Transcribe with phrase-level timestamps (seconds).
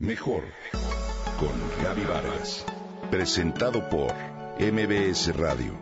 [0.00, 0.44] Mejor
[1.40, 2.64] con Gaby Vargas.
[3.10, 4.14] Presentado por
[4.60, 5.76] MBS Radio.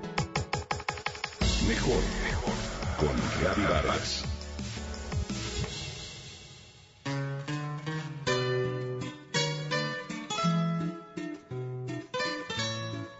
[1.69, 2.03] Mejor
[2.99, 4.25] con Gaby Vargas.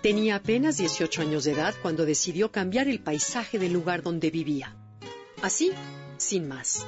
[0.01, 4.75] Tenía apenas 18 años de edad cuando decidió cambiar el paisaje del lugar donde vivía.
[5.43, 5.73] Así,
[6.17, 6.87] sin más.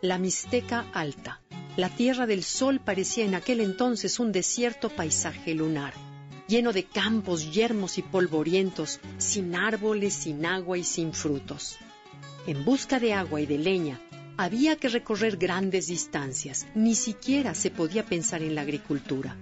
[0.00, 1.40] La Mixteca Alta.
[1.78, 5.94] La Tierra del Sol parecía en aquel entonces un desierto paisaje lunar,
[6.48, 11.78] lleno de campos yermos y polvorientos, sin árboles, sin agua y sin frutos.
[12.48, 14.00] En busca de agua y de leña,
[14.36, 19.36] había que recorrer grandes distancias, ni siquiera se podía pensar en la agricultura.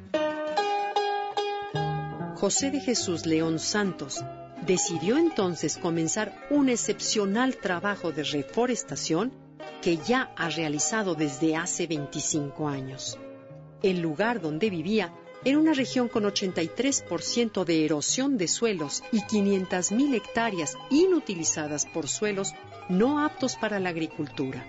[2.34, 4.22] José de Jesús León Santos
[4.66, 9.45] decidió entonces comenzar un excepcional trabajo de reforestación
[9.82, 13.18] que ya ha realizado desde hace 25 años.
[13.82, 15.12] El lugar donde vivía
[15.44, 22.52] era una región con 83% de erosión de suelos y 500.000 hectáreas inutilizadas por suelos
[22.88, 24.64] no aptos para la agricultura.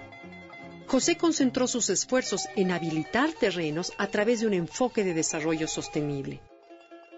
[0.86, 6.42] José concentró sus esfuerzos en habilitar terrenos a través de un enfoque de desarrollo sostenible.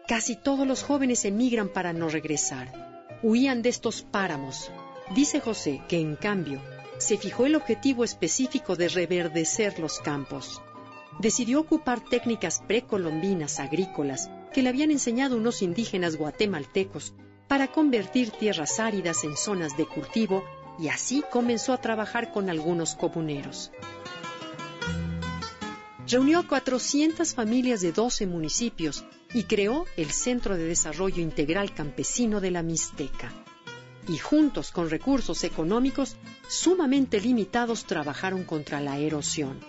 [0.07, 3.19] Casi todos los jóvenes emigran para no regresar.
[3.21, 4.71] Huían de estos páramos.
[5.13, 6.61] Dice José que, en cambio,
[6.99, 10.61] se fijó el objetivo específico de reverdecer los campos.
[11.19, 17.13] Decidió ocupar técnicas precolombinas agrícolas que le habían enseñado unos indígenas guatemaltecos
[17.47, 20.43] para convertir tierras áridas en zonas de cultivo
[20.77, 23.71] y así comenzó a trabajar con algunos comuneros
[26.09, 32.41] reunió a 400 familias de 12 municipios y creó el Centro de Desarrollo Integral Campesino
[32.41, 33.31] de la Mixteca.
[34.09, 36.15] Y juntos con recursos económicos
[36.47, 39.59] sumamente limitados trabajaron contra la erosión.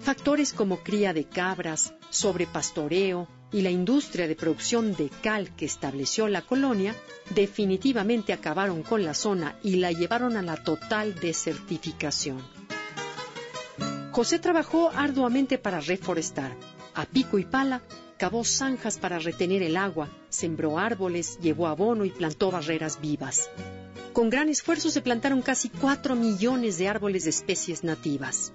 [0.00, 6.26] Factores como cría de cabras, sobrepastoreo y la industria de producción de cal que estableció
[6.26, 6.92] la colonia
[7.30, 12.42] definitivamente acabaron con la zona y la llevaron a la total desertificación.
[14.10, 16.56] José trabajó arduamente para reforestar.
[16.94, 17.82] A pico y pala,
[18.18, 23.48] cavó zanjas para retener el agua, sembró árboles, llevó abono y plantó barreras vivas.
[24.12, 28.52] Con gran esfuerzo se plantaron casi cuatro millones de árboles de especies nativas.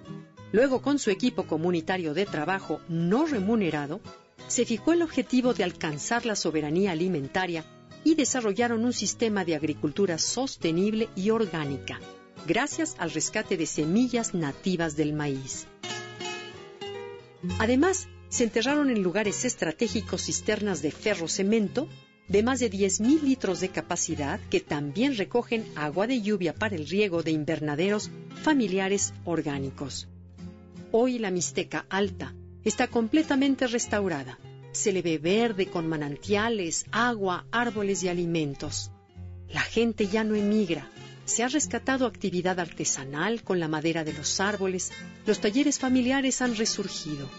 [0.51, 4.01] Luego, con su equipo comunitario de trabajo no remunerado,
[4.47, 7.65] se fijó el objetivo de alcanzar la soberanía alimentaria
[8.03, 11.99] y desarrollaron un sistema de agricultura sostenible y orgánica
[12.45, 15.65] gracias al rescate de semillas nativas del maíz.
[17.59, 21.87] Además, se enterraron en lugares estratégicos cisternas de ferro-cemento
[22.27, 26.87] de más de 10.000 litros de capacidad que también recogen agua de lluvia para el
[26.87, 28.09] riego de invernaderos
[28.41, 30.07] familiares orgánicos.
[30.91, 32.33] Hoy la Mixteca Alta
[32.63, 34.39] está completamente restaurada.
[34.71, 38.89] Se le ve verde con manantiales, agua, árboles y alimentos.
[39.47, 40.89] La gente ya no emigra,
[41.25, 44.91] se ha rescatado actividad artesanal con la madera de los árboles,
[45.27, 47.29] los talleres familiares han resurgido.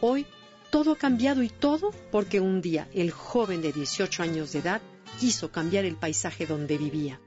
[0.00, 0.26] Hoy
[0.70, 4.80] todo ha cambiado y todo porque un día el joven de 18 años de edad
[5.18, 7.20] quiso cambiar el paisaje donde vivía.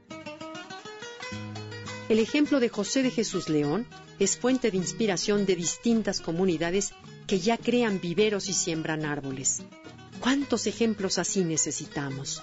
[2.10, 3.86] El ejemplo de José de Jesús León
[4.20, 6.94] es fuente de inspiración de distintas comunidades
[7.28, 9.62] que ya crean viveros y siembran árboles.
[10.20, 12.42] ¿Cuántos ejemplos así necesitamos?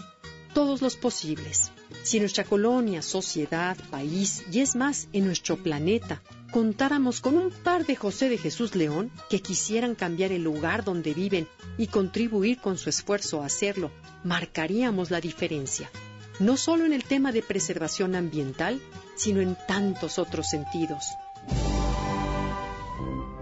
[0.52, 1.70] todos los posibles.
[2.02, 7.86] Si nuestra colonia, sociedad, país y es más, en nuestro planeta, contáramos con un par
[7.86, 12.78] de José de Jesús León que quisieran cambiar el lugar donde viven y contribuir con
[12.78, 13.90] su esfuerzo a hacerlo,
[14.24, 15.90] marcaríamos la diferencia,
[16.38, 18.80] no solo en el tema de preservación ambiental,
[19.16, 21.04] sino en tantos otros sentidos.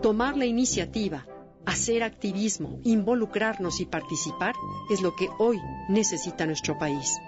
[0.02, 1.26] Tomar la iniciativa,
[1.68, 4.54] Hacer activismo, involucrarnos y participar
[4.88, 7.18] es lo que hoy necesita nuestro país.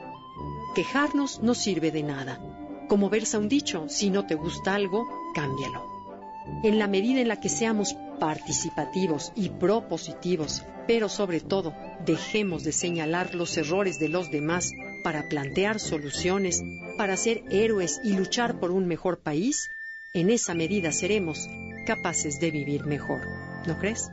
[0.74, 2.41] Quejarnos no sirve de nada.
[2.88, 5.84] Como versa un dicho, si no te gusta algo, cámbialo.
[6.62, 11.74] En la medida en la que seamos participativos y propositivos, pero sobre todo
[12.04, 14.72] dejemos de señalar los errores de los demás
[15.04, 16.62] para plantear soluciones,
[16.97, 19.71] para ser héroes y luchar por un mejor país,
[20.12, 21.48] en esa medida seremos
[21.86, 23.21] capaces de vivir mejor.
[23.66, 24.10] ¿No crees?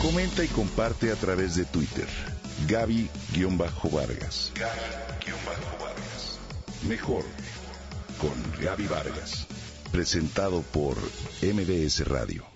[0.00, 2.06] Comenta y comparte a través de Twitter.
[3.34, 4.52] Gaby-Vargas.
[4.54, 6.38] Gaby-Vargas.
[6.88, 7.24] Mejor
[8.18, 9.46] con Gaby Vargas.
[9.92, 10.96] Presentado por
[11.42, 12.55] MBS Radio.